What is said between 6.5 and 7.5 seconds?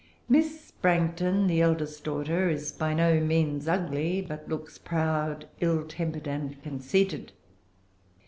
conceited.